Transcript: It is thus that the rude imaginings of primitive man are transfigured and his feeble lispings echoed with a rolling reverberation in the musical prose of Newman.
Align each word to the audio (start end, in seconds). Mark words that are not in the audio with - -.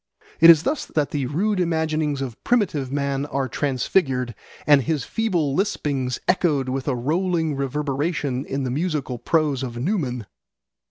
It 0.39 0.49
is 0.49 0.63
thus 0.63 0.87
that 0.87 1.11
the 1.11 1.27
rude 1.27 1.59
imaginings 1.59 2.23
of 2.23 2.43
primitive 2.43 2.91
man 2.91 3.27
are 3.27 3.47
transfigured 3.47 4.33
and 4.65 4.81
his 4.81 5.03
feeble 5.03 5.55
lispings 5.55 6.17
echoed 6.27 6.69
with 6.69 6.87
a 6.87 6.95
rolling 6.95 7.55
reverberation 7.55 8.43
in 8.45 8.63
the 8.63 8.71
musical 8.71 9.19
prose 9.19 9.61
of 9.61 9.77
Newman. 9.77 10.25